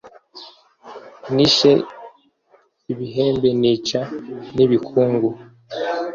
nishe 1.33 1.71
ibihembe 2.91 3.49
nica 3.61 4.01
n'ibikungu, 4.55 5.29